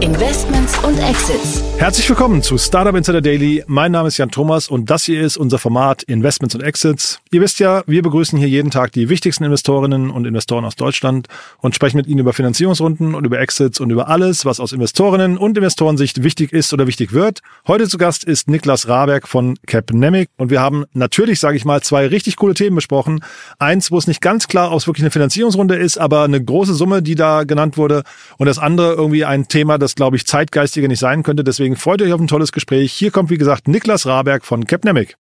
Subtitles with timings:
[0.00, 1.62] Investments und Exits.
[1.76, 3.64] Herzlich willkommen zu Startup Insider Daily.
[3.66, 7.20] Mein Name ist Jan Thomas und das hier ist unser Format Investments und Exits.
[7.30, 11.28] Ihr wisst ja, wir begrüßen hier jeden Tag die wichtigsten Investorinnen und Investoren aus Deutschland
[11.58, 15.36] und sprechen mit ihnen über Finanzierungsrunden und über Exits und über alles, was aus Investorinnen
[15.36, 17.40] und Investorensicht wichtig ist oder wichtig wird.
[17.66, 21.82] Heute zu Gast ist Niklas Raberg von Capnemic und wir haben natürlich, sage ich mal,
[21.82, 23.22] zwei richtig coole Themen besprochen.
[23.58, 26.72] Eins, wo es nicht ganz klar, ob es wirklich eine Finanzierungsrunde ist, aber eine große
[26.72, 28.02] Summe, die da genannt wurde
[28.38, 31.44] und das andere irgendwie ein Thema, das das, glaube ich, zeitgeistiger nicht sein könnte.
[31.44, 32.92] Deswegen freut euch auf ein tolles Gespräch.
[32.92, 35.16] Hier kommt, wie gesagt, Niklas Raberg von Capnemic.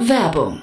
[0.00, 0.62] Werbung.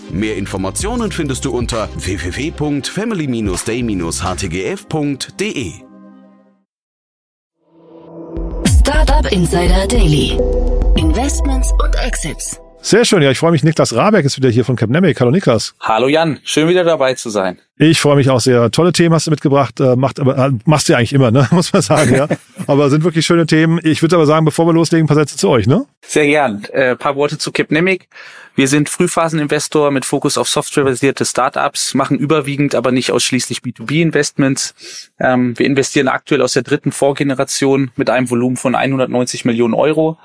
[0.11, 5.71] Mehr Informationen findest du unter www.family-day-htgf www.startup.de.
[8.79, 10.37] Startup Insider Daily.
[10.97, 12.59] Investments und Exits.
[12.83, 13.63] Sehr schön, ja, ich freue mich.
[13.63, 15.21] Niklas Raberg ist wieder hier von Capnemic.
[15.21, 15.75] Hallo Niklas.
[15.79, 17.59] Hallo Jan, schön wieder dabei zu sein.
[17.77, 18.71] Ich freue mich auch sehr.
[18.71, 19.79] Tolle Themen hast du mitgebracht.
[19.79, 21.47] Äh, macht aber äh, machst du ja eigentlich immer, ne?
[21.51, 22.27] Muss man sagen, ja.
[22.65, 23.79] aber sind wirklich schöne Themen.
[23.83, 25.85] Ich würde aber sagen, bevor wir loslegen, ein paar Sätze zu euch, ne?
[26.03, 26.63] Sehr gern.
[26.71, 28.07] Äh, paar Worte zu Capnemic.
[28.55, 35.09] Wir sind Frühphaseninvestor mit Fokus auf softwarebasierte Startups, machen überwiegend, aber nicht ausschließlich B2B-Investments.
[35.19, 40.17] Ähm, wir investieren aktuell aus der dritten Vorgeneration mit einem Volumen von 190 Millionen Euro.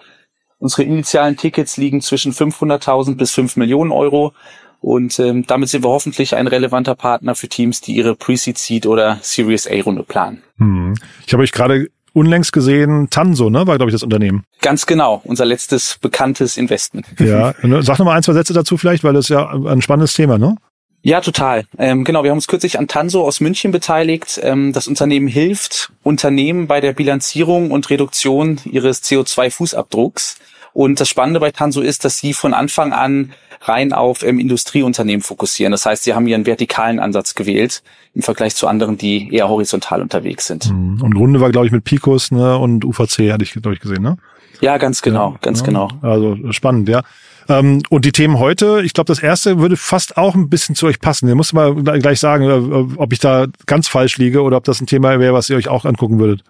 [0.59, 4.33] Unsere initialen Tickets liegen zwischen 500.000 bis 5 Millionen Euro.
[4.81, 8.87] Und ähm, damit sind wir hoffentlich ein relevanter Partner für Teams, die ihre Pre-Seed Seed
[8.87, 10.43] oder Series A Runde planen.
[10.59, 10.95] Hm.
[11.27, 14.45] Ich habe euch gerade unlängst gesehen, Tanso, ne, war glaube ich das Unternehmen.
[14.63, 17.07] Ganz genau, unser letztes bekanntes Investment.
[17.19, 20.15] Ja, sag noch mal ein, zwei Sätze dazu vielleicht, weil das ist ja ein spannendes
[20.15, 20.57] Thema, ne?
[21.03, 21.67] Ja, total.
[21.79, 24.41] Ähm, genau, wir haben uns kürzlich an Tanso aus München beteiligt.
[24.43, 30.39] Ähm, das Unternehmen hilft Unternehmen bei der Bilanzierung und Reduktion ihres CO2-Fußabdrucks.
[30.77, 33.33] Und das Spannende bei Tanso ist, dass sie von Anfang an
[33.63, 35.71] rein auf ähm, Industrieunternehmen fokussieren.
[35.71, 37.83] Das heißt, sie haben ihren vertikalen Ansatz gewählt
[38.13, 40.71] im Vergleich zu anderen, die eher horizontal unterwegs sind.
[40.71, 41.01] Mhm.
[41.01, 44.03] Und Runde war, glaube ich, mit Picos ne, und UVC, hatte ich, glaube ich, gesehen,
[44.03, 44.19] ne?
[44.61, 45.65] Ja, ganz genau, ja, ganz ja.
[45.65, 45.89] genau.
[46.03, 47.01] Also spannend, ja.
[47.49, 50.85] Ähm, und die Themen heute, ich glaube, das erste würde fast auch ein bisschen zu
[50.85, 51.27] euch passen.
[51.27, 54.83] Ihr müsst mal gleich sagen, äh, ob ich da ganz falsch liege oder ob das
[54.83, 56.45] ein Thema wäre, was ihr euch auch angucken würdet.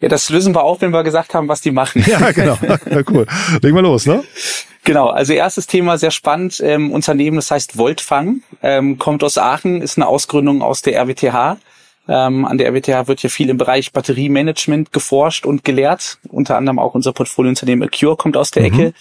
[0.00, 2.04] Ja, das lösen wir auf, wenn wir gesagt haben, was die machen.
[2.06, 2.58] Ja, genau.
[2.90, 3.26] Ja, cool.
[3.60, 4.22] Legen wir los, ne?
[4.84, 6.60] Genau, also erstes Thema sehr spannend.
[6.62, 11.58] Ähm, Unternehmen, das heißt Voltfang, ähm, kommt aus Aachen, ist eine Ausgründung aus der RWTH.
[12.08, 16.18] Ähm, an der RWTH wird ja viel im Bereich Batteriemanagement geforscht und gelehrt.
[16.28, 18.80] Unter anderem auch unser Portfoliounternehmen Acure kommt aus der mhm.
[18.80, 18.94] Ecke.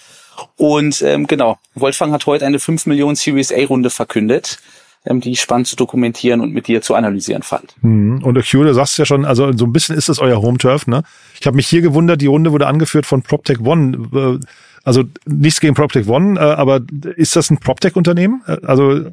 [0.56, 4.60] Und ähm, genau, Voltfang hat heute eine 5 Millionen Series A-Runde verkündet
[5.06, 7.76] ähm, die ich spannend zu dokumentieren und mit dir zu analysieren fand.
[7.82, 8.24] Mhm.
[8.24, 10.88] Und Acure, du sagst ja schon, also so ein bisschen ist das euer Home Turf,
[10.88, 11.04] ne?
[11.40, 14.10] Ich habe mich hier gewundert, die Runde wurde angeführt von PropTech One.
[14.14, 14.46] Äh,
[14.84, 16.82] also nichts gegen PropTech One, äh, aber
[17.16, 18.42] ist das ein PropTech-Unternehmen?
[18.48, 19.12] Äh, also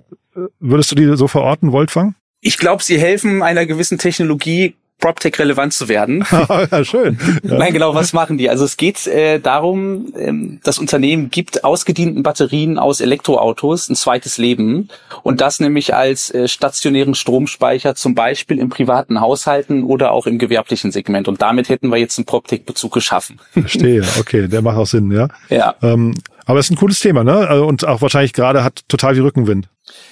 [0.60, 2.14] würdest du die so verorten, Voltfang?
[2.40, 6.24] Ich glaube, sie helfen einer gewissen Technologie PropTech relevant zu werden.
[6.70, 7.18] ja, schön.
[7.42, 8.50] Nein, genau, was machen die?
[8.50, 14.38] Also es geht äh, darum, ähm, das Unternehmen gibt ausgedienten Batterien aus Elektroautos ein zweites
[14.38, 14.88] Leben
[15.22, 20.38] und das nämlich als äh, stationären Stromspeicher zum Beispiel in privaten Haushalten oder auch im
[20.38, 21.28] gewerblichen Segment.
[21.28, 23.38] Und damit hätten wir jetzt einen PropTech-Bezug geschaffen.
[23.52, 25.28] Verstehe, okay, der macht auch Sinn, ja.
[25.48, 25.74] Ja.
[25.82, 26.14] Ähm,
[26.48, 27.46] aber es ist ein cooles Thema, ne?
[27.46, 29.68] Also, und auch wahrscheinlich gerade hat total viel Rückenwind.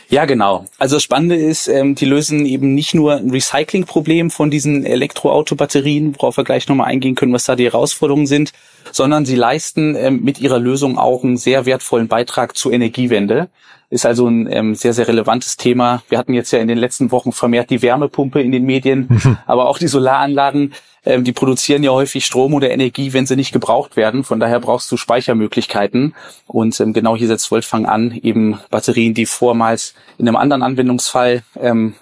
[0.09, 0.67] Ja, genau.
[0.79, 6.15] Also das Spannende ist, ähm, die lösen eben nicht nur ein Recyclingproblem von diesen Elektroautobatterien,
[6.15, 8.53] worauf wir gleich nochmal eingehen können, was da die Herausforderungen sind,
[8.93, 13.49] sondern sie leisten ähm, mit ihrer Lösung auch einen sehr wertvollen Beitrag zur Energiewende.
[13.89, 16.03] Ist also ein ähm, sehr, sehr relevantes Thema.
[16.09, 19.09] Wir hatten jetzt ja in den letzten Wochen vermehrt die Wärmepumpe in den Medien,
[19.47, 20.73] aber auch die Solaranlagen
[21.07, 24.25] ähm, die produzieren ja häufig Strom oder Energie, wenn sie nicht gebraucht werden.
[24.25, 26.15] Von daher brauchst du Speichermöglichkeiten.
[26.49, 31.45] Und ähm, genau hier setzt Voltfang an, eben Batterien, die vormals in einem anderen Anwendungsfall
[31.61, 31.95] ähm,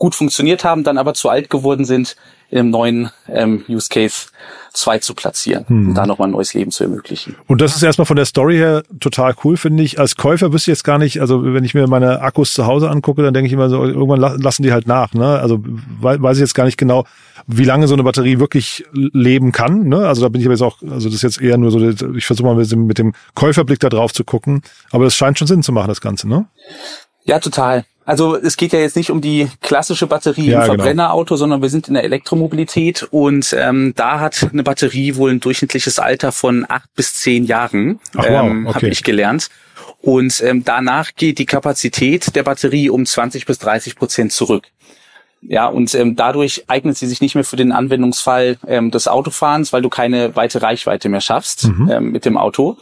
[0.00, 2.16] gut funktioniert haben, dann aber zu alt geworden sind,
[2.50, 4.28] im neuen ähm, Use Case
[4.72, 5.88] 2 zu platzieren hm.
[5.88, 7.36] und da nochmal ein neues Leben zu ermöglichen.
[7.46, 10.00] Und das ist erstmal von der Story her total cool, finde ich.
[10.00, 12.90] Als Käufer wüsste ich jetzt gar nicht, also wenn ich mir meine Akkus zu Hause
[12.90, 15.12] angucke, dann denke ich immer so, irgendwann lassen die halt nach.
[15.12, 15.38] Ne?
[15.38, 15.60] Also
[16.00, 17.04] weiß ich jetzt gar nicht genau,
[17.46, 19.88] wie lange so eine Batterie wirklich leben kann.
[19.88, 20.08] Ne?
[20.08, 21.78] Also da bin ich aber jetzt auch, also das ist jetzt eher nur so,
[22.16, 24.62] ich versuche mal mit dem, mit dem Käuferblick da drauf zu gucken.
[24.90, 26.46] Aber das scheint schon Sinn zu machen, das Ganze, ne?
[27.24, 27.84] Ja, total.
[28.10, 30.74] Also es geht ja jetzt nicht um die klassische Batterie ja, im genau.
[30.74, 31.38] Verbrennerauto, genau.
[31.38, 36.00] sondern wir sind in der Elektromobilität und ähm, da hat eine Batterie wohl ein durchschnittliches
[36.00, 38.50] Alter von acht bis zehn Jahren, Ach, wow.
[38.50, 38.74] ähm, okay.
[38.74, 39.48] habe ich gelernt.
[40.02, 44.64] Und ähm, danach geht die Kapazität der Batterie um 20 bis 30 Prozent zurück.
[45.42, 49.72] Ja, und ähm, dadurch eignet sie sich nicht mehr für den Anwendungsfall ähm, des Autofahrens,
[49.72, 51.88] weil du keine weite Reichweite mehr schaffst mhm.
[51.88, 52.76] ähm, mit dem Auto.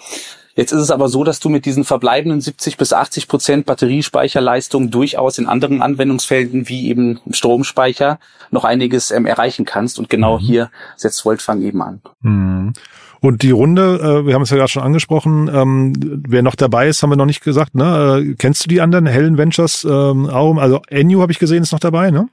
[0.59, 4.91] Jetzt ist es aber so, dass du mit diesen verbleibenden 70 bis 80 Prozent Batteriespeicherleistung
[4.91, 8.19] durchaus in anderen Anwendungsfelden wie eben Stromspeicher
[8.51, 10.01] noch einiges ähm, erreichen kannst.
[10.01, 10.43] Und genau mhm.
[10.43, 12.01] hier setzt Voltfang eben an.
[12.23, 12.73] Mhm.
[13.21, 15.93] Und die Runde, äh, wir haben es ja gerade schon angesprochen, ähm,
[16.27, 17.77] wer noch dabei ist, haben wir noch nicht gesagt.
[17.77, 18.25] Ne?
[18.31, 19.85] Äh, kennst du die anderen Helen Ventures?
[19.85, 22.29] Ähm, Aurum, also Enu habe ich gesehen, ist noch dabei, ne?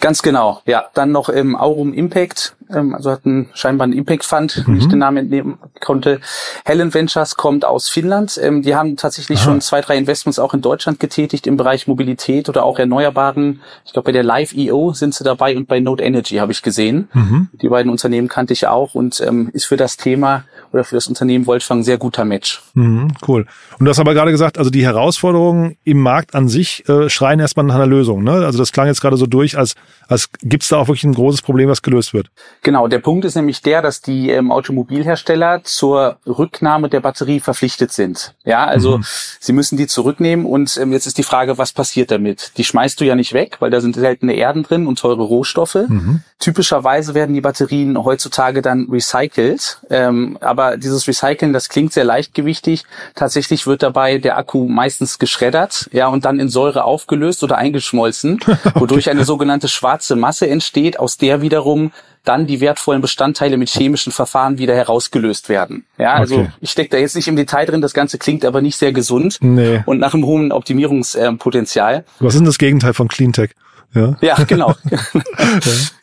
[0.00, 0.86] Ganz genau, ja.
[0.94, 4.74] Dann noch im Aurum Impact, ähm, also hat ein, scheinbar einen Impact Fund, mhm.
[4.74, 6.20] wie ich den Namen entnehmen konnte.
[6.64, 8.38] Helen Ventures kommt aus Finnland.
[8.42, 9.44] Ähm, die haben tatsächlich Aha.
[9.44, 13.60] schon zwei, drei Investments auch in Deutschland getätigt im Bereich Mobilität oder auch Erneuerbaren.
[13.84, 16.62] Ich glaube, bei der Live EO sind sie dabei und bei Node Energy habe ich
[16.62, 17.08] gesehen.
[17.12, 17.48] Mhm.
[17.60, 21.06] Die beiden Unternehmen kannte ich auch und ähm, ist für das Thema oder für das
[21.06, 22.62] Unternehmen Voltfang ein sehr guter Match.
[22.74, 23.46] Mhm, cool.
[23.78, 27.40] Und du hast aber gerade gesagt, also die Herausforderungen im Markt an sich äh, schreien
[27.40, 28.22] erstmal nach einer Lösung.
[28.22, 28.32] Ne?
[28.32, 29.74] Also das klang jetzt gerade so durch, als,
[30.08, 32.30] als gibt es da auch wirklich ein großes Problem, was gelöst wird.
[32.62, 37.92] Genau, der Punkt ist nämlich der, dass die ähm, Automobilhersteller zur Rücknahme der Batterie verpflichtet
[37.92, 38.34] sind.
[38.44, 39.04] Ja, also mhm.
[39.40, 42.52] sie müssen die zurücknehmen und ähm, jetzt ist die Frage, was passiert damit?
[42.56, 45.78] Die schmeißt du ja nicht weg, weil da sind seltene Erden drin und teure Rohstoffe.
[45.88, 46.22] Mhm.
[46.38, 52.84] Typischerweise werden die Batterien heutzutage dann recycelt, ähm, aber dieses Recyceln, das klingt sehr leichtgewichtig.
[53.14, 58.40] Tatsächlich wird dabei der Akku meistens geschreddert, ja, und dann in Säure aufgelöst oder eingeschmolzen,
[58.74, 61.92] wodurch eine sogenannte schwarze Masse entsteht, aus der wiederum
[62.24, 65.84] dann die wertvollen Bestandteile mit chemischen Verfahren wieder herausgelöst werden.
[65.98, 66.48] Ja, also okay.
[66.60, 69.38] ich stecke da jetzt nicht im Detail drin, das Ganze klingt aber nicht sehr gesund
[69.40, 69.82] nee.
[69.86, 72.04] und nach einem hohen Optimierungspotenzial.
[72.20, 73.50] Was ist denn das Gegenteil von Cleantech?
[73.94, 74.74] Ja, ja genau.
[74.90, 74.98] ja.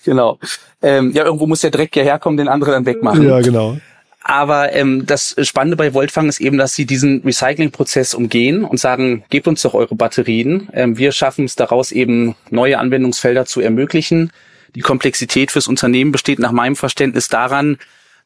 [0.04, 0.40] Genau.
[0.82, 3.28] Ähm, ja, irgendwo muss der Dreck ja herkommen, den andere dann wegmachen.
[3.28, 3.78] Ja, genau.
[4.28, 9.24] Aber ähm, das Spannende bei Voltfang ist eben, dass sie diesen Recyclingprozess umgehen und sagen,
[9.30, 10.68] gebt uns doch eure Batterien.
[10.74, 14.32] Ähm, wir schaffen es daraus eben neue Anwendungsfelder zu ermöglichen.
[14.76, 17.78] Die Komplexität fürs Unternehmen besteht nach meinem Verständnis daran,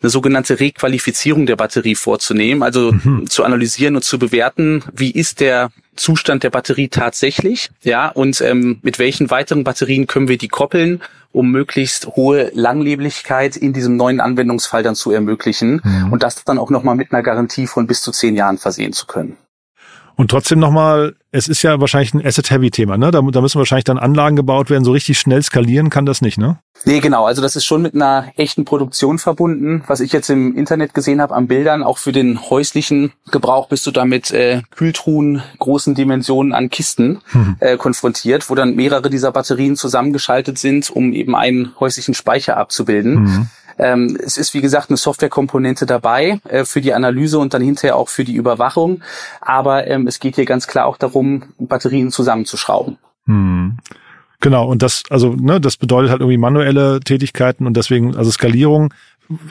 [0.01, 3.29] eine sogenannte Requalifizierung der Batterie vorzunehmen, also mhm.
[3.29, 8.79] zu analysieren und zu bewerten, wie ist der Zustand der Batterie tatsächlich, ja, und ähm,
[8.81, 11.01] mit welchen weiteren Batterien können wir die koppeln,
[11.31, 16.13] um möglichst hohe Langlebigkeit in diesem neuen Anwendungsfall dann zu ermöglichen mhm.
[16.13, 19.05] und das dann auch nochmal mit einer Garantie von bis zu zehn Jahren versehen zu
[19.05, 19.37] können.
[20.19, 23.09] Und trotzdem nochmal, es ist ja wahrscheinlich ein Asset-Heavy-Thema, ne?
[23.09, 24.83] Da, da müssen wahrscheinlich dann Anlagen gebaut werden.
[24.83, 26.59] So richtig schnell skalieren kann das nicht, ne?
[26.83, 27.25] Nee, genau.
[27.25, 29.81] Also das ist schon mit einer echten Produktion verbunden.
[29.87, 33.87] Was ich jetzt im Internet gesehen habe an Bildern, auch für den häuslichen Gebrauch bist
[33.87, 37.55] du da mit äh, Kühltruhen großen Dimensionen an Kisten mhm.
[37.61, 43.23] äh, konfrontiert, wo dann mehrere dieser Batterien zusammengeschaltet sind, um eben einen häuslichen Speicher abzubilden.
[43.23, 43.47] Mhm.
[43.79, 47.95] Ähm, es ist, wie gesagt, eine Softwarekomponente dabei äh, für die Analyse und dann hinterher
[47.95, 49.01] auch für die Überwachung.
[49.41, 52.97] Aber ähm, es geht hier ganz klar auch darum, Batterien zusammenzuschrauben.
[53.25, 53.77] Hm.
[54.41, 58.93] Genau, und das, also, ne, das bedeutet halt irgendwie manuelle Tätigkeiten und deswegen, also Skalierung.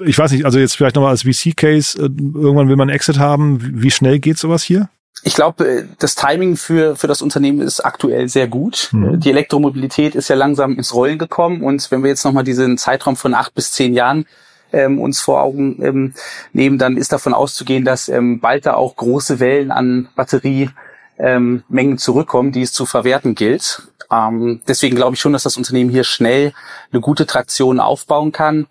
[0.04, 3.58] Ich weiß nicht, also jetzt vielleicht nochmal als VC-Case, äh, irgendwann will man Exit haben.
[3.82, 4.88] Wie schnell geht sowas hier?
[5.22, 8.90] Ich glaube, äh, das Timing für, für das Unternehmen ist aktuell sehr gut.
[8.92, 9.20] Mhm.
[9.20, 13.16] Die Elektromobilität ist ja langsam ins Rollen gekommen und wenn wir jetzt nochmal diesen Zeitraum
[13.16, 14.26] von acht bis zehn Jahren
[14.72, 16.14] ähm, uns vor Augen ähm,
[16.52, 20.74] nehmen, dann ist davon auszugehen, dass ähm, bald da auch große Wellen an Batteriemengen
[21.18, 23.82] ähm, zurückkommen, die es zu verwerten gilt.
[24.10, 26.52] Ähm, deswegen glaube ich schon, dass das Unternehmen hier schnell
[26.92, 28.66] eine gute Traktion aufbauen kann.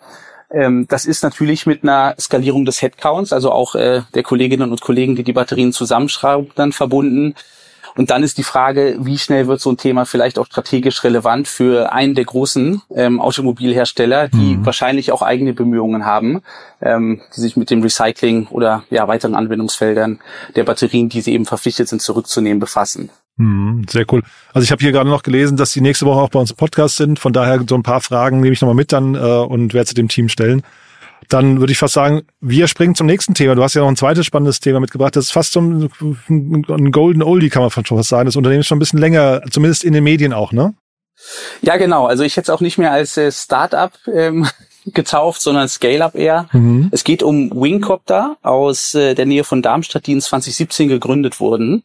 [0.51, 4.81] Ähm, das ist natürlich mit einer Skalierung des Headcounts, also auch äh, der Kolleginnen und
[4.81, 7.35] Kollegen, die die Batterien zusammenschrauben, dann verbunden.
[7.97, 11.47] Und dann ist die Frage, wie schnell wird so ein Thema vielleicht auch strategisch relevant
[11.47, 14.65] für einen der großen ähm, Automobilhersteller, die mhm.
[14.65, 16.43] wahrscheinlich auch eigene Bemühungen haben,
[16.79, 20.19] ähm, die sich mit dem Recycling oder ja weiteren Anwendungsfeldern
[20.55, 23.09] der Batterien, die sie eben verpflichtet sind zurückzunehmen, befassen.
[23.37, 24.23] Mhm, sehr cool.
[24.53, 26.57] Also ich habe hier gerade noch gelesen, dass die nächste Woche auch bei uns im
[26.57, 27.19] Podcast sind.
[27.19, 29.95] Von daher so ein paar Fragen nehme ich nochmal mit dann äh, und werde sie
[29.95, 30.63] dem Team stellen.
[31.29, 33.53] Dann würde ich fast sagen, wir springen zum nächsten Thema.
[33.55, 35.15] Du hast ja noch ein zweites spannendes Thema mitgebracht.
[35.15, 38.25] Das ist fast so ein, Golden Oldie, kann man schon fast sagen.
[38.25, 40.73] Das Unternehmen ist schon ein bisschen länger, zumindest in den Medien auch, ne?
[41.61, 42.05] Ja, genau.
[42.05, 44.47] Also ich hätte es auch nicht mehr als äh, Startup ähm,
[44.93, 46.47] getauft, sondern Scale-Up eher.
[46.51, 46.89] Mhm.
[46.91, 51.83] Es geht um Wingcopter aus äh, der Nähe von Darmstadt, die in 2017 gegründet wurden.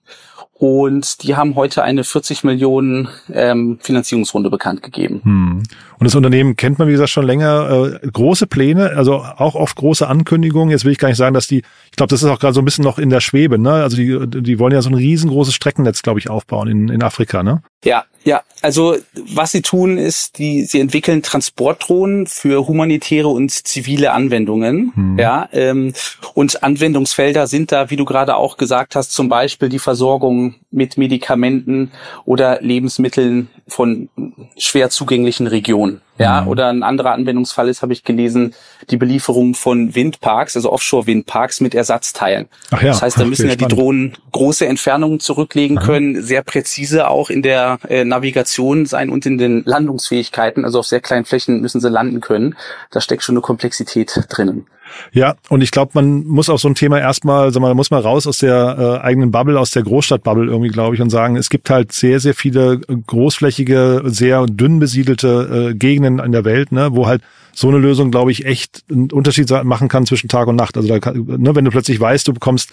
[0.62, 5.20] Und die haben heute eine 40 Millionen ähm, Finanzierungsrunde bekannt gegeben.
[5.24, 5.62] Hm.
[5.98, 7.98] Und das Unternehmen kennt man, wie gesagt, schon länger.
[8.00, 10.70] Äh, große Pläne, also auch oft große Ankündigungen.
[10.70, 12.60] Jetzt will ich gar nicht sagen, dass die, ich glaube, das ist auch gerade so
[12.60, 13.58] ein bisschen noch in der Schwebe.
[13.58, 13.72] Ne?
[13.72, 17.42] Also die, die wollen ja so ein riesengroßes Streckennetz, glaube ich, aufbauen in, in Afrika.
[17.42, 17.60] Ne?
[17.84, 18.96] Ja, ja, also
[19.34, 22.91] was sie tun ist, die sie entwickeln Transportdrohnen für humanitäre
[23.28, 24.92] und zivile Anwendungen.
[24.94, 25.18] Hm.
[25.18, 25.92] Ja, ähm,
[26.34, 30.96] und Anwendungsfelder sind da, wie du gerade auch gesagt hast, zum Beispiel die Versorgung mit
[30.96, 31.92] Medikamenten
[32.24, 34.08] oder Lebensmitteln von
[34.56, 36.00] schwer zugänglichen Regionen.
[36.22, 36.48] Ja, mhm.
[36.48, 38.54] oder ein anderer Anwendungsfall ist, habe ich gelesen,
[38.90, 42.48] die Belieferung von Windparks, also Offshore-Windparks mit Ersatzteilen.
[42.70, 45.86] Ach ja, das heißt, da müssen ja die Drohnen große Entfernungen zurücklegen Aha.
[45.86, 50.64] können, sehr präzise auch in der äh, Navigation sein und in den Landungsfähigkeiten.
[50.64, 52.56] Also auf sehr kleinen Flächen müssen sie landen können.
[52.90, 54.66] Da steckt schon eine Komplexität drinnen.
[55.12, 58.00] Ja, und ich glaube, man muss auch so ein Thema erstmal, sag mal, muss mal
[58.00, 61.50] raus aus der äh, eigenen Bubble, aus der Großstadtbubble irgendwie, glaube ich, und sagen, es
[61.50, 66.90] gibt halt sehr, sehr viele großflächige, sehr dünn besiedelte äh, Gegenden in der Welt, ne,
[66.92, 67.22] wo halt
[67.54, 70.76] so eine Lösung, glaube ich, echt einen Unterschied machen kann zwischen Tag und Nacht.
[70.76, 72.72] Also da kann, ne, wenn du plötzlich weißt, du bekommst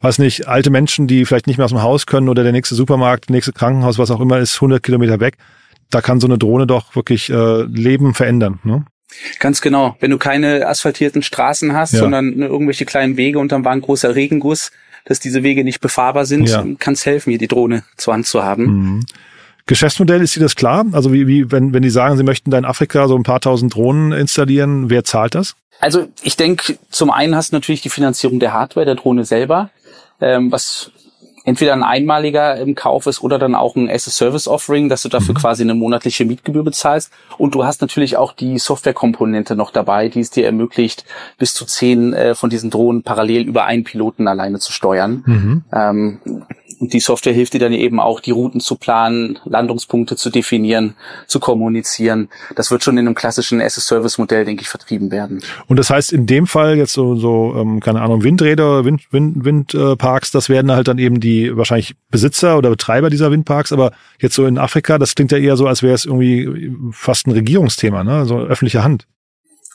[0.00, 2.74] weiß nicht, alte Menschen, die vielleicht nicht mehr aus dem Haus können oder der nächste
[2.74, 5.36] Supermarkt, nächste Krankenhaus, was auch immer ist, 100 Kilometer weg,
[5.90, 8.60] da kann so eine Drohne doch wirklich äh, Leben verändern.
[8.62, 8.84] Ne?
[9.38, 9.96] Ganz genau.
[10.00, 12.00] Wenn du keine asphaltierten Straßen hast, ja.
[12.00, 14.70] sondern irgendwelche kleinen Wege und dann war ein großer Regenguss,
[15.04, 16.64] dass diese Wege nicht befahrbar sind, ja.
[16.78, 18.64] kann es helfen, hier die Drohne zur Hand zu haben.
[18.64, 19.06] Mhm.
[19.66, 20.86] Geschäftsmodell ist dir das klar?
[20.92, 23.40] Also wie, wie wenn, wenn die sagen, sie möchten da in Afrika so ein paar
[23.40, 25.56] tausend Drohnen installieren, wer zahlt das?
[25.80, 29.70] Also ich denke, zum einen hast du natürlich die Finanzierung der Hardware, der Drohne selber,
[30.20, 30.90] ähm, was
[31.48, 35.38] entweder ein einmaliger im Kauf ist oder dann auch ein As-a-Service-Offering, dass du dafür mhm.
[35.38, 37.10] quasi eine monatliche Mietgebühr bezahlst.
[37.38, 41.04] Und du hast natürlich auch die Softwarekomponente noch dabei, die es dir ermöglicht,
[41.38, 45.22] bis zu zehn äh, von diesen Drohnen parallel über einen Piloten alleine zu steuern.
[45.24, 45.64] Mhm.
[45.72, 46.18] Ähm,
[46.78, 50.94] und die Software hilft dir dann eben auch, die Routen zu planen, Landungspunkte zu definieren,
[51.26, 52.28] zu kommunizieren.
[52.56, 55.42] Das wird schon in einem klassischen as-a-Service-Modell, denke ich, vertrieben werden.
[55.66, 59.44] Und das heißt, in dem Fall jetzt so, so ähm, keine Ahnung, Windräder, Wind, Wind,
[59.44, 63.72] Windparks, das werden halt dann eben die wahrscheinlich Besitzer oder Betreiber dieser Windparks.
[63.72, 67.26] Aber jetzt so in Afrika, das klingt ja eher so, als wäre es irgendwie fast
[67.26, 68.26] ein Regierungsthema, ne?
[68.26, 69.06] So öffentliche Hand.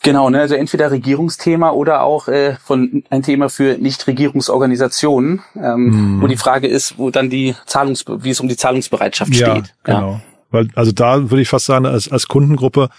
[0.04, 6.22] Genau, ne, also entweder Regierungsthema oder auch äh, von ein Thema für Nichtregierungsorganisationen, ähm, mm.
[6.22, 9.74] wo die Frage ist, wo dann die Zahlungs, wie es um die Zahlungsbereitschaft ja, steht.
[9.84, 10.12] Genau.
[10.12, 10.22] Ja.
[10.52, 12.90] Weil, also da würde ich fast sagen, als, als Kundengruppe,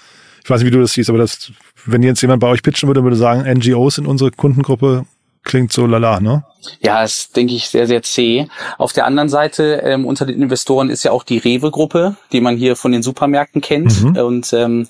[0.42, 1.52] ich weiß nicht, wie du das siehst, aber das,
[1.84, 5.04] wenn jetzt jemand bei euch pitchen würde, würde sagen, NGOs in unsere Kundengruppe,
[5.44, 6.44] klingt so lala, ne?
[6.80, 8.49] Ja, das denke ich sehr, sehr zäh.
[8.78, 12.56] Auf der anderen Seite, ähm, unter den Investoren ist ja auch die Rewe-Gruppe, die man
[12.56, 14.02] hier von den Supermärkten kennt.
[14.02, 14.16] Mhm.
[14.16, 14.88] Und ähm,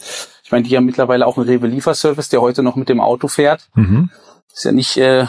[0.54, 3.68] meine, die haben mittlerweile auch einen Rewe-Lieferservice, der heute noch mit dem Auto fährt.
[3.74, 4.10] Mhm.
[4.54, 5.26] Ist ja nicht äh,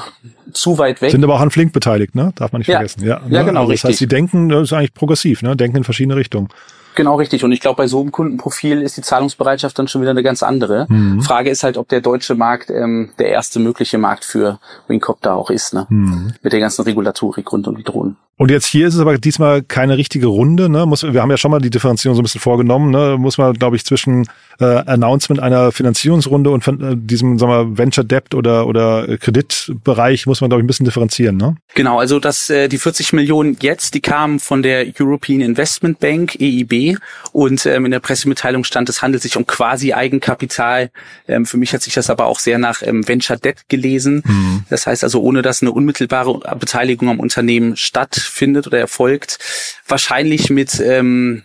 [0.53, 1.09] zu weit weg.
[1.09, 2.31] Sind aber auch an Flink beteiligt, ne?
[2.35, 2.75] Darf man nicht ja.
[2.75, 3.03] vergessen.
[3.03, 3.45] Ja, ja ne?
[3.45, 3.81] genau, also das richtig.
[3.81, 5.55] Das heißt, sie denken, das ist eigentlich progressiv, ne?
[5.55, 6.49] Denken in verschiedene Richtungen.
[6.93, 7.43] Genau, richtig.
[7.43, 10.43] Und ich glaube, bei so einem Kundenprofil ist die Zahlungsbereitschaft dann schon wieder eine ganz
[10.43, 10.85] andere.
[10.89, 11.21] Mhm.
[11.23, 15.49] Frage ist halt, ob der deutsche Markt ähm, der erste mögliche Markt für Wingcopter auch
[15.49, 15.87] ist, ne?
[15.89, 16.33] Mhm.
[16.43, 18.15] Mit der ganzen Regulatorik rund um die Drohnen.
[18.37, 20.69] Und jetzt hier ist es aber diesmal keine richtige Runde.
[20.69, 20.85] Ne?
[20.85, 22.91] Muss, wir haben ja schon mal die Differenzierung so ein bisschen vorgenommen.
[22.91, 23.15] Ne?
[23.17, 24.27] Muss man, glaube ich, zwischen
[24.59, 30.25] äh, Announcement einer Finanzierungsrunde und von, äh, diesem sagen wir, Venture Debt oder, oder Kreditbereich
[30.25, 31.37] muss man, glaube ich, ein bisschen differenzieren.
[31.37, 31.55] Ne?
[31.73, 36.35] Genau, also das, äh, die 40 Millionen jetzt, die kamen von der European Investment Bank,
[36.39, 36.97] EIB.
[37.31, 40.91] Und ähm, in der Pressemitteilung stand, es handelt sich um quasi Eigenkapital.
[41.27, 44.23] Ähm, für mich hat sich das aber auch sehr nach ähm, Venture Debt gelesen.
[44.25, 44.63] Mhm.
[44.69, 49.39] Das heißt also, ohne dass eine unmittelbare Beteiligung am Unternehmen statt findet oder erfolgt,
[49.87, 51.43] wahrscheinlich mit ähm,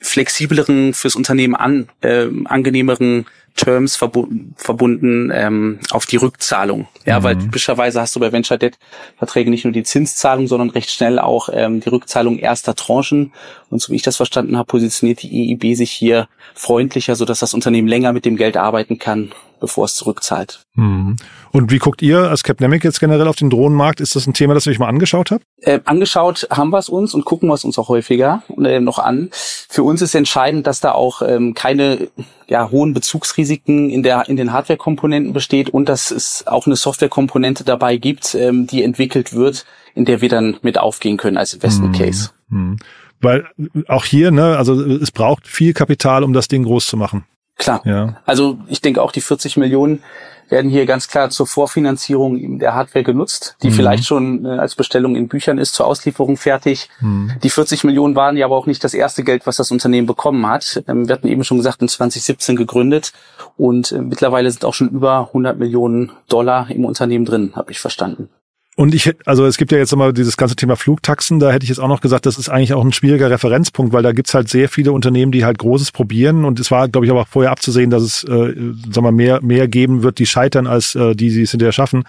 [0.00, 3.26] flexibleren, fürs Unternehmen an, äh, angenehmeren
[3.56, 6.86] Terms verbu verbunden ähm, auf die Rückzahlung.
[7.04, 7.24] Ja, mhm.
[7.24, 8.78] weil typischerweise hast du bei Venture Debt
[9.16, 13.32] Verträgen nicht nur die Zinszahlung, sondern recht schnell auch ähm, die Rückzahlung erster Tranchen.
[13.68, 17.40] Und so wie ich das verstanden habe, positioniert die EIB sich hier freundlicher, so dass
[17.40, 20.60] das Unternehmen länger mit dem Geld arbeiten kann bevor es zurückzahlt.
[20.74, 21.16] Mhm.
[21.52, 24.00] Und wie guckt ihr als Capnemic jetzt generell auf den Drohnenmarkt?
[24.00, 25.44] Ist das ein Thema, das ihr euch mal angeschaut habt?
[25.60, 28.98] Äh, angeschaut haben wir es uns und gucken wir es uns auch häufiger äh, noch
[28.98, 29.30] an.
[29.32, 32.08] Für uns ist entscheidend, dass da auch ähm, keine
[32.48, 37.64] ja, hohen Bezugsrisiken in der in den Hardware-Komponenten besteht und dass es auch eine Software-Komponente
[37.64, 41.98] dabei gibt, ähm, die entwickelt wird, in der wir dann mit aufgehen können als Investment
[41.98, 41.98] mhm.
[41.98, 42.30] Case.
[42.48, 42.76] Mhm.
[43.20, 43.48] Weil
[43.88, 47.24] auch hier, ne, also es braucht viel Kapital, um das Ding groß zu machen.
[47.58, 47.82] Klar.
[47.84, 48.14] Ja.
[48.24, 50.02] Also ich denke auch die 40 Millionen
[50.48, 53.74] werden hier ganz klar zur Vorfinanzierung der Hardware genutzt, die mhm.
[53.74, 56.88] vielleicht schon äh, als Bestellung in Büchern ist, zur Auslieferung fertig.
[57.00, 57.32] Mhm.
[57.42, 60.46] Die 40 Millionen waren ja aber auch nicht das erste Geld, was das Unternehmen bekommen
[60.46, 60.82] hat.
[60.88, 63.12] Ähm, wir hatten eben schon gesagt, in 2017 gegründet
[63.56, 67.80] und äh, mittlerweile sind auch schon über 100 Millionen Dollar im Unternehmen drin, habe ich
[67.80, 68.30] verstanden.
[68.78, 71.68] Und ich also es gibt ja jetzt immer dieses ganze Thema Flugtaxen, da hätte ich
[71.68, 74.48] jetzt auch noch gesagt, das ist eigentlich auch ein schwieriger Referenzpunkt, weil da gibt's halt
[74.48, 77.50] sehr viele Unternehmen, die halt Großes probieren und es war, glaube ich, aber auch vorher
[77.50, 81.28] abzusehen, dass es, äh, sagen wir, mehr, mehr geben wird, die scheitern, als äh, die,
[81.28, 82.04] die es hinterher schaffen.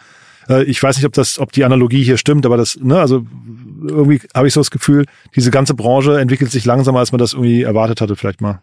[0.47, 3.25] Äh, ich weiß nicht, ob das, ob die Analogie hier stimmt, aber das, ne, also
[3.87, 7.33] irgendwie habe ich so das Gefühl, diese ganze Branche entwickelt sich langsamer, als man das
[7.33, 8.61] irgendwie erwartet hatte, vielleicht mal.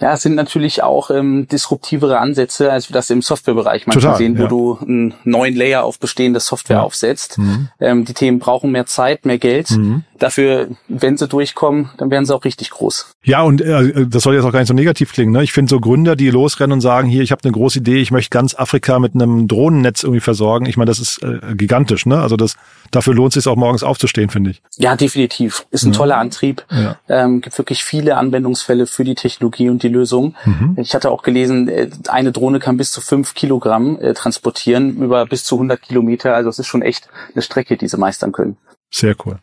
[0.00, 4.16] Ja, es sind natürlich auch ähm, disruptivere Ansätze, als wir das im Softwarebereich manchmal Total,
[4.16, 4.48] sehen, wo ja.
[4.48, 6.82] du einen neuen Layer auf bestehende Software ja.
[6.82, 7.38] aufsetzt.
[7.38, 7.68] Mhm.
[7.80, 9.70] Ähm, die Themen brauchen mehr Zeit, mehr Geld.
[9.72, 10.04] Mhm.
[10.18, 13.14] Dafür, wenn sie durchkommen, dann werden sie auch richtig groß.
[13.24, 15.32] Ja, und äh, das soll jetzt auch gar nicht so negativ klingen.
[15.32, 15.42] Ne?
[15.42, 18.10] Ich finde so Gründer, die losrennen und sagen, hier, ich habe eine große Idee, ich
[18.10, 20.66] möchte ganz Afrika mit einem Drohnennetz irgendwie versorgen.
[20.66, 22.06] Ich meine, das ist äh, gigantisch.
[22.06, 22.20] Ne?
[22.20, 22.56] Also das,
[22.90, 24.62] dafür lohnt es sich auch morgens aufzustehen, finde ich.
[24.76, 25.66] Ja, definitiv.
[25.70, 25.98] Ist ein ja.
[25.98, 26.64] toller Antrieb.
[26.70, 26.96] Ja.
[27.08, 30.34] Ähm, gibt wirklich viele Anwendungsfälle für die Technologie und die Lösung.
[30.44, 30.76] Mhm.
[30.76, 35.26] Ich hatte auch gelesen, äh, eine Drohne kann bis zu fünf Kilogramm äh, transportieren über
[35.26, 36.34] bis zu 100 Kilometer.
[36.34, 38.56] Also es ist schon echt eine Strecke, die sie meistern können.
[38.90, 39.38] Sehr cool.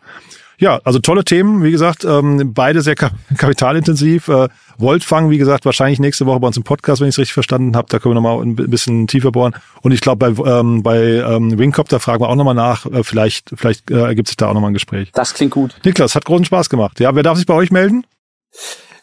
[0.57, 2.95] Ja, also tolle Themen, wie gesagt, ähm, beide sehr
[3.37, 4.27] kapitalintensiv.
[4.27, 7.33] Äh, Voltfang, wie gesagt, wahrscheinlich nächste Woche bei uns im Podcast, wenn ich es richtig
[7.33, 7.87] verstanden habe.
[7.89, 9.55] Da können wir nochmal ein bisschen tiefer bohren.
[9.81, 12.85] Und ich glaube, bei, ähm, bei ähm, Wingcopter fragen wir auch nochmal nach.
[12.85, 15.11] Äh, vielleicht vielleicht äh, ergibt sich da auch nochmal ein Gespräch.
[15.13, 15.75] Das klingt gut.
[15.83, 16.99] Niklas, hat großen Spaß gemacht.
[16.99, 18.05] Ja, wer darf sich bei euch melden?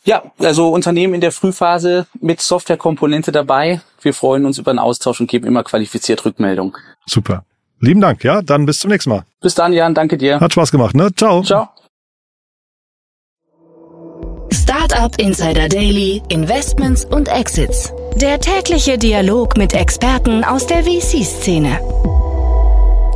[0.05, 3.81] Ja, also Unternehmen in der Frühphase mit Softwarekomponente dabei.
[4.01, 6.77] Wir freuen uns über einen Austausch und geben immer qualifiziert Rückmeldung.
[7.07, 7.45] Super.
[7.79, 9.25] Lieben Dank, ja, dann bis zum nächsten Mal.
[9.41, 10.41] Bis dann, Jan, danke dir.
[10.41, 11.11] Hat Spaß gemacht, ne?
[11.15, 11.43] Ciao.
[11.43, 11.69] Ciao.
[14.53, 17.93] Startup Insider Daily, Investments und Exits.
[18.17, 21.81] Der tägliche Dialog mit Experten aus der VC-Szene.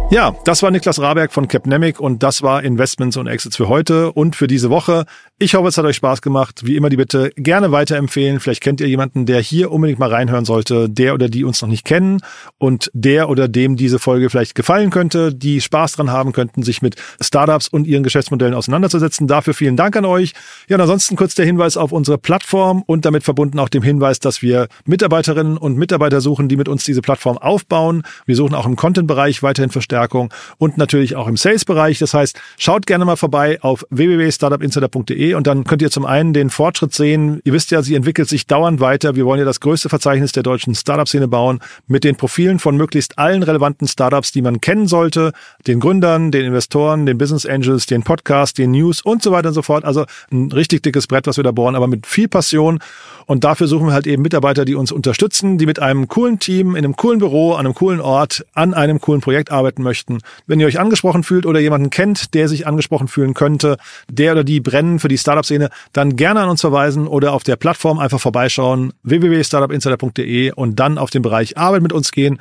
[0.09, 4.13] Ja, das war Niklas Raberg von Capnemic und das war Investments und Exits für heute
[4.13, 5.05] und für diese Woche.
[5.39, 6.63] Ich hoffe, es hat euch Spaß gemacht.
[6.65, 8.41] Wie immer die Bitte gerne weiterempfehlen.
[8.41, 11.69] Vielleicht kennt ihr jemanden, der hier unbedingt mal reinhören sollte, der oder die uns noch
[11.69, 12.23] nicht kennen
[12.57, 16.81] und der oder dem diese Folge vielleicht gefallen könnte, die Spaß dran haben könnten, sich
[16.81, 19.27] mit Startups und ihren Geschäftsmodellen auseinanderzusetzen.
[19.27, 20.33] Dafür vielen Dank an euch.
[20.69, 24.21] Ja, und ansonsten kurz der Hinweis auf unsere Plattform und damit verbunden auch dem Hinweis,
[24.21, 28.05] dass wir Mitarbeiterinnen und Mitarbeiter suchen, die mit uns diese Plattform aufbauen.
[28.25, 31.99] Wir suchen auch im Content-Bereich weiterhin Verstärkung und natürlich auch im Sales-Bereich.
[31.99, 36.51] Das heißt, schaut gerne mal vorbei auf www.startupinsider.de und dann könnt ihr zum einen den
[36.51, 37.41] Fortschritt sehen.
[37.45, 39.17] Ihr wisst ja, sie entwickelt sich dauernd weiter.
[39.17, 43.19] Wir wollen ja das größte Verzeichnis der deutschen Startup-Szene bauen mit den Profilen von möglichst
[43.19, 45.33] allen relevanten Startups, die man kennen sollte.
[45.67, 49.55] Den Gründern, den Investoren, den Business Angels, den Podcasts, den News und so weiter und
[49.55, 49.85] so fort.
[49.85, 52.79] Also ein richtig dickes Brett, was wir da bohren, aber mit viel Passion.
[53.27, 56.77] Und dafür suchen wir halt eben Mitarbeiter, die uns unterstützen, die mit einem coolen Team,
[56.77, 60.19] in einem coolen Büro, an einem coolen Ort, an einem coolen Projekt arbeiten möchten.
[60.47, 64.45] Wenn ihr euch angesprochen fühlt oder jemanden kennt, der sich angesprochen fühlen könnte, der oder
[64.45, 68.21] die brennen für die Startup-Szene, dann gerne an uns verweisen oder auf der Plattform einfach
[68.21, 72.39] vorbeischauen, www.startupinsider.de und dann auf den Bereich Arbeit mit uns gehen.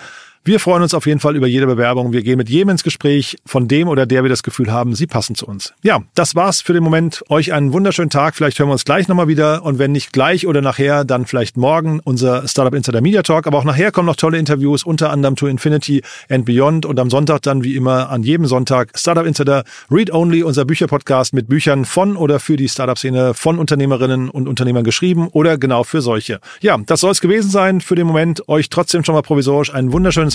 [0.47, 2.13] Wir freuen uns auf jeden Fall über jede Bewerbung.
[2.13, 5.07] Wir gehen mit jedem ins Gespräch, von dem oder der wir das Gefühl haben, sie
[5.07, 5.73] passen zu uns.
[5.81, 7.23] Ja, das war's für den Moment.
[7.29, 8.35] Euch einen wunderschönen Tag.
[8.35, 9.63] Vielleicht hören wir uns gleich nochmal wieder.
[9.63, 13.47] Und wenn nicht gleich oder nachher, dann vielleicht morgen unser Startup Insider Media Talk.
[13.47, 16.85] Aber auch nachher kommen noch tolle Interviews, unter anderem to Infinity and Beyond.
[16.85, 21.33] Und am Sonntag dann wie immer an jedem Sonntag Startup Insider Read Only, unser Bücherpodcast
[21.33, 26.01] mit Büchern von oder für die Startup-Szene von Unternehmerinnen und Unternehmern geschrieben oder genau für
[26.01, 26.39] solche.
[26.61, 28.47] Ja, das soll es gewesen sein für den Moment.
[28.47, 30.34] Euch trotzdem schon mal provisorisch ein wunderschönes